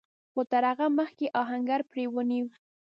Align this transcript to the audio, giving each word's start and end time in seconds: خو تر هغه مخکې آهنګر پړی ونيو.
خو 0.31 0.41
تر 0.51 0.63
هغه 0.71 0.85
مخکې 0.99 1.27
آهنګر 1.41 1.81
پړی 1.89 2.05
ونيو. 2.09 2.45